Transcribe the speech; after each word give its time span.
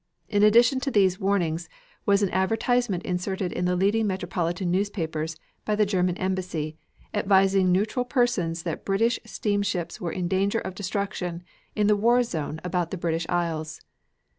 In 0.27 0.41
addition 0.41 0.79
to 0.79 0.89
these 0.89 1.19
warnings 1.19 1.69
was 2.07 2.23
an 2.23 2.31
advertisement 2.31 3.03
inserted 3.03 3.51
in 3.51 3.65
the 3.65 3.75
leading 3.75 4.07
metropolitan 4.07 4.71
newspapers 4.71 5.37
by 5.63 5.75
the 5.75 5.85
German 5.85 6.17
embassy, 6.17 6.75
advising 7.13 7.71
neutral 7.71 8.03
persons 8.03 8.63
that 8.63 8.83
British 8.83 9.19
steamships 9.25 10.01
were 10.01 10.11
in 10.11 10.27
danger 10.27 10.57
of 10.57 10.73
destruction 10.73 11.43
in 11.75 11.85
the 11.85 11.95
war 11.95 12.23
zone 12.23 12.59
about 12.63 12.89
the 12.89 12.97
British 12.97 13.27
Isles. 13.29 13.79